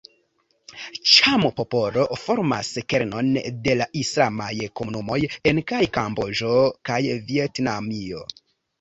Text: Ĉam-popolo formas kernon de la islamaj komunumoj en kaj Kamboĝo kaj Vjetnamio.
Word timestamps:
Ĉam-popolo 1.09 2.05
formas 2.21 2.71
kernon 2.95 3.31
de 3.69 3.77
la 3.83 3.89
islamaj 4.01 4.51
komunumoj 4.81 5.21
en 5.53 5.65
kaj 5.75 5.87
Kamboĝo 6.03 6.59
kaj 6.91 7.03
Vjetnamio. 7.33 8.29